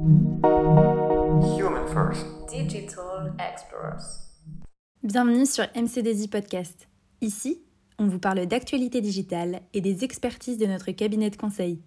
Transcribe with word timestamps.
Human 0.00 1.86
First. 1.92 2.24
Digital 2.48 3.34
Explorers. 3.38 4.30
Bienvenue 5.02 5.44
sur 5.44 5.64
MCDZ 5.76 6.28
Podcast. 6.28 6.88
Ici, 7.20 7.60
on 7.98 8.06
vous 8.06 8.18
parle 8.18 8.46
d'actualité 8.46 9.02
digitale 9.02 9.60
et 9.74 9.82
des 9.82 10.02
expertises 10.02 10.56
de 10.56 10.64
notre 10.64 10.90
cabinet 10.92 11.28
de 11.28 11.36
conseil. 11.36 11.82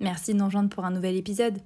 Merci 0.00 0.32
de 0.32 0.38
nous 0.38 0.46
rejoindre 0.46 0.70
pour 0.70 0.84
un 0.84 0.90
nouvel 0.90 1.14
épisode. 1.14 1.58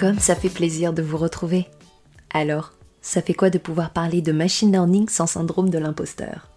Comme 0.00 0.18
ça 0.18 0.34
fait 0.34 0.52
plaisir 0.52 0.92
de 0.92 1.02
vous 1.02 1.16
retrouver. 1.16 1.68
Alors, 2.34 2.72
ça 3.02 3.20
fait 3.20 3.34
quoi 3.34 3.50
de 3.50 3.58
pouvoir 3.58 3.90
parler 3.90 4.22
de 4.22 4.32
machine 4.32 4.70
learning 4.70 5.08
sans 5.08 5.26
syndrome 5.26 5.70
de 5.70 5.78
l'imposteur? 5.78 6.48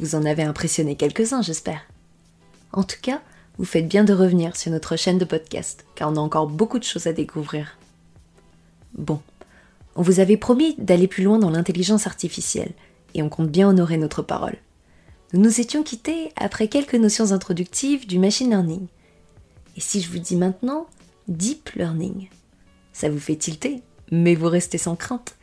Vous 0.00 0.14
en 0.14 0.24
avez 0.24 0.42
impressionné 0.42 0.96
quelques-uns, 0.96 1.42
j'espère. 1.42 1.82
En 2.72 2.82
tout 2.82 2.96
cas, 3.00 3.20
vous 3.58 3.66
faites 3.66 3.86
bien 3.86 4.02
de 4.02 4.14
revenir 4.14 4.56
sur 4.56 4.72
notre 4.72 4.96
chaîne 4.96 5.18
de 5.18 5.24
podcast, 5.24 5.84
car 5.94 6.10
on 6.10 6.16
a 6.16 6.20
encore 6.20 6.48
beaucoup 6.48 6.78
de 6.78 6.84
choses 6.84 7.06
à 7.06 7.12
découvrir. 7.12 7.78
Bon, 8.94 9.20
on 9.94 10.02
vous 10.02 10.20
avait 10.20 10.38
promis 10.38 10.74
d'aller 10.78 11.06
plus 11.06 11.22
loin 11.22 11.38
dans 11.38 11.50
l'intelligence 11.50 12.06
artificielle, 12.06 12.72
et 13.14 13.22
on 13.22 13.28
compte 13.28 13.50
bien 13.50 13.68
honorer 13.68 13.98
notre 13.98 14.22
parole. 14.22 14.56
Nous 15.32 15.40
nous 15.40 15.60
étions 15.60 15.82
quittés 15.82 16.32
après 16.36 16.68
quelques 16.68 16.94
notions 16.94 17.32
introductives 17.32 18.06
du 18.06 18.18
machine 18.18 18.50
learning. 18.50 18.86
Et 19.76 19.80
si 19.80 20.00
je 20.00 20.10
vous 20.10 20.18
dis 20.18 20.36
maintenant 20.36 20.86
deep 21.28 21.70
learning 21.76 22.28
Ça 22.92 23.08
vous 23.08 23.18
fait 23.18 23.36
tilter, 23.36 23.82
mais 24.10 24.34
vous 24.34 24.48
restez 24.48 24.78
sans 24.78 24.96
crainte. 24.96 25.36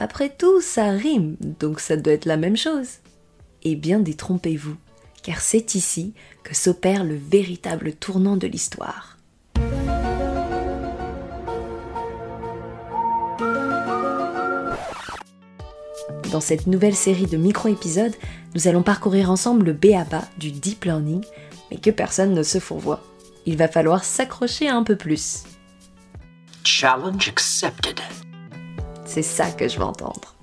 Après 0.00 0.28
tout, 0.28 0.60
ça 0.60 0.90
rime, 0.90 1.36
donc 1.40 1.80
ça 1.80 1.96
doit 1.96 2.12
être 2.12 2.24
la 2.24 2.36
même 2.36 2.56
chose. 2.56 2.86
Eh 3.64 3.74
bien, 3.74 3.98
détrompez-vous, 3.98 4.76
car 5.24 5.40
c'est 5.40 5.74
ici 5.74 6.14
que 6.44 6.54
s'opère 6.54 7.02
le 7.02 7.16
véritable 7.16 7.92
tournant 7.92 8.36
de 8.36 8.46
l'histoire. 8.46 9.18
Dans 16.30 16.40
cette 16.40 16.68
nouvelle 16.68 16.94
série 16.94 17.26
de 17.26 17.36
micro-épisodes, 17.36 18.14
nous 18.54 18.68
allons 18.68 18.84
parcourir 18.84 19.32
ensemble 19.32 19.66
le 19.66 19.72
B.A.B.A. 19.72 20.28
du 20.38 20.52
deep 20.52 20.84
learning, 20.84 21.24
mais 21.72 21.78
que 21.78 21.90
personne 21.90 22.34
ne 22.34 22.44
se 22.44 22.60
fourvoie. 22.60 23.02
Il 23.46 23.56
va 23.56 23.66
falloir 23.66 24.04
s'accrocher 24.04 24.68
un 24.68 24.84
peu 24.84 24.94
plus. 24.94 25.42
Challenge 26.62 27.28
accepted. 27.28 28.00
C'est 29.08 29.22
ça 29.22 29.50
que 29.50 29.66
je 29.68 29.78
veux 29.78 29.86
entendre. 29.86 30.36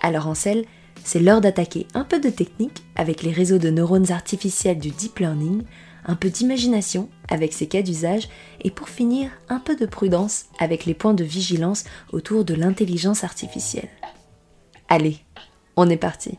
Alors 0.00 0.28
Ansel, 0.28 0.64
c'est 1.02 1.18
l'heure 1.18 1.40
d'attaquer 1.40 1.88
un 1.94 2.04
peu 2.04 2.20
de 2.20 2.30
technique 2.30 2.84
avec 2.94 3.24
les 3.24 3.32
réseaux 3.32 3.58
de 3.58 3.70
neurones 3.70 4.12
artificiels 4.12 4.78
du 4.78 4.90
deep 4.90 5.18
learning, 5.18 5.64
un 6.06 6.14
peu 6.14 6.30
d'imagination 6.30 7.08
avec 7.28 7.52
ses 7.52 7.66
cas 7.66 7.82
d'usage, 7.82 8.28
et 8.62 8.70
pour 8.70 8.88
finir, 8.88 9.32
un 9.48 9.58
peu 9.58 9.74
de 9.74 9.84
prudence 9.84 10.44
avec 10.60 10.86
les 10.86 10.94
points 10.94 11.12
de 11.12 11.24
vigilance 11.24 11.82
autour 12.12 12.44
de 12.44 12.54
l'intelligence 12.54 13.24
artificielle. 13.24 13.90
Allez, 14.88 15.18
on 15.76 15.90
est 15.90 15.96
parti. 15.96 16.38